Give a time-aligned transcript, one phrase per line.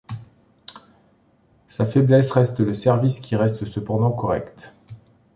[1.67, 4.73] Sa faiblesse reste le service qui reste cependant correct.